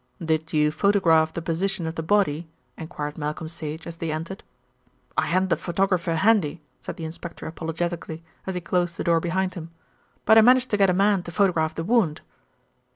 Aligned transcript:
"Did 0.19 0.51
you 0.51 0.71
photograph 0.71 1.31
the 1.31 1.43
position 1.43 1.85
of 1.85 1.93
the 1.93 2.01
body?" 2.01 2.47
enquired 2.75 3.19
Malcolm 3.19 3.47
Sage, 3.47 3.85
as 3.85 3.97
they 3.97 4.11
entered. 4.11 4.43
"I 5.15 5.27
hadn't 5.27 5.51
a 5.51 5.55
photographer 5.55 6.15
handy," 6.15 6.59
said 6.79 6.97
the 6.97 7.05
inspector 7.05 7.45
apologetically, 7.45 8.23
as 8.47 8.55
he 8.55 8.61
closed 8.61 8.97
the 8.97 9.03
door 9.03 9.19
behind 9.19 9.53
him; 9.53 9.69
"but 10.25 10.39
I 10.39 10.41
managed 10.41 10.71
to 10.71 10.77
get 10.77 10.89
a 10.89 10.93
man 10.95 11.21
to 11.21 11.31
photograph 11.31 11.75
the 11.75 11.83
wound." 11.83 12.21